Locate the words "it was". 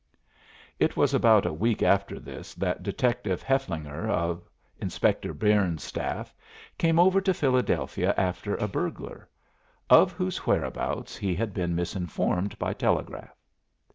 0.79-1.13